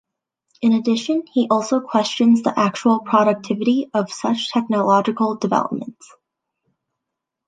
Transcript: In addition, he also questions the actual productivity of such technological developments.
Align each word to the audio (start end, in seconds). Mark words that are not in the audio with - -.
In 0.63 0.73
addition, 0.73 1.25
he 1.31 1.47
also 1.51 1.79
questions 1.79 2.41
the 2.41 2.59
actual 2.59 3.01
productivity 3.01 3.91
of 3.93 4.11
such 4.11 4.49
technological 4.51 5.35
developments. 5.35 6.11